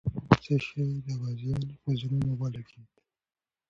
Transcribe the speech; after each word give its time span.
څه 0.43 0.53
شی 0.65 0.85
د 1.05 1.07
غازیانو 1.21 1.73
په 1.81 1.89
زړونو 1.99 2.31
ولګېد؟ 2.39 2.91